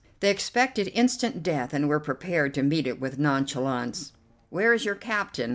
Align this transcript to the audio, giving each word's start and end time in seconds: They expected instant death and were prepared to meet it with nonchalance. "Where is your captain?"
They 0.19 0.31
expected 0.31 0.87
instant 0.95 1.43
death 1.43 1.75
and 1.75 1.87
were 1.87 1.99
prepared 1.99 2.55
to 2.55 2.63
meet 2.63 2.87
it 2.87 2.99
with 2.99 3.19
nonchalance. 3.19 4.13
"Where 4.49 4.73
is 4.73 4.83
your 4.83 4.95
captain?" 4.95 5.49